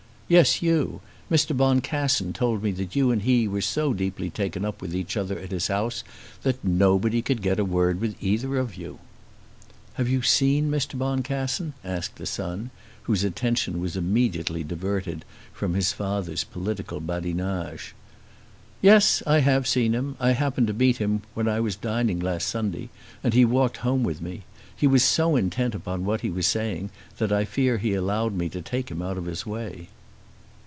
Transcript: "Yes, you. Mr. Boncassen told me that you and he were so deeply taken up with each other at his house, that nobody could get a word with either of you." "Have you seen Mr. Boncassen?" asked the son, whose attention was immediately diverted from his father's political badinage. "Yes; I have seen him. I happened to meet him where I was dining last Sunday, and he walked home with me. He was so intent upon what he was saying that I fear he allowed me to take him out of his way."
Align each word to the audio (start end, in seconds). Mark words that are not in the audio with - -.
"Yes, 0.31 0.61
you. 0.61 1.01
Mr. 1.29 1.53
Boncassen 1.57 2.31
told 2.31 2.63
me 2.63 2.71
that 2.71 2.95
you 2.95 3.11
and 3.11 3.23
he 3.23 3.49
were 3.49 3.59
so 3.59 3.93
deeply 3.93 4.29
taken 4.29 4.63
up 4.63 4.81
with 4.81 4.95
each 4.95 5.17
other 5.17 5.37
at 5.37 5.51
his 5.51 5.67
house, 5.67 6.05
that 6.43 6.63
nobody 6.63 7.21
could 7.21 7.41
get 7.41 7.59
a 7.59 7.65
word 7.65 7.99
with 7.99 8.15
either 8.23 8.55
of 8.57 8.75
you." 8.77 8.99
"Have 9.95 10.07
you 10.07 10.21
seen 10.21 10.71
Mr. 10.71 10.97
Boncassen?" 10.97 11.73
asked 11.83 12.15
the 12.15 12.25
son, 12.25 12.69
whose 13.03 13.25
attention 13.25 13.81
was 13.81 13.97
immediately 13.97 14.63
diverted 14.63 15.25
from 15.51 15.73
his 15.73 15.91
father's 15.91 16.45
political 16.45 17.01
badinage. 17.01 17.93
"Yes; 18.81 19.21
I 19.27 19.39
have 19.39 19.67
seen 19.67 19.91
him. 19.91 20.15
I 20.17 20.31
happened 20.31 20.67
to 20.67 20.73
meet 20.73 20.95
him 20.95 21.23
where 21.33 21.49
I 21.49 21.59
was 21.59 21.75
dining 21.75 22.21
last 22.21 22.47
Sunday, 22.47 22.87
and 23.21 23.33
he 23.33 23.43
walked 23.43 23.79
home 23.83 24.03
with 24.03 24.21
me. 24.21 24.43
He 24.73 24.87
was 24.87 25.03
so 25.03 25.35
intent 25.35 25.75
upon 25.75 26.05
what 26.05 26.21
he 26.21 26.29
was 26.29 26.47
saying 26.47 26.89
that 27.17 27.33
I 27.33 27.43
fear 27.43 27.77
he 27.79 27.93
allowed 27.95 28.33
me 28.33 28.47
to 28.47 28.61
take 28.61 28.89
him 28.89 29.01
out 29.01 29.17
of 29.17 29.25
his 29.25 29.45
way." 29.45 29.89